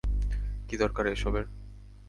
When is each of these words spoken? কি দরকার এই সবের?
কি 0.67 0.75
দরকার 0.77 1.05
এই 1.07 1.15
সবের? 1.15 1.45